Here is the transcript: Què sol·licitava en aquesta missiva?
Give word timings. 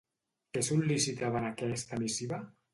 Què 0.57 0.63
sol·licitava 0.69 1.41
en 1.43 1.47
aquesta 1.53 2.03
missiva? 2.07 2.45